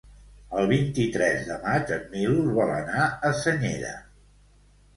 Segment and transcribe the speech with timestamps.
[0.61, 3.95] El vint-i-tres de maig en Milos vol anar a Senyera.